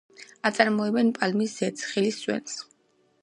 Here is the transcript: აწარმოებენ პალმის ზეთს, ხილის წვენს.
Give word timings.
აწარმოებენ 0.49 1.11
პალმის 1.17 1.53
ზეთს, 1.59 1.85
ხილის 1.91 2.19
წვენს. 2.25 2.57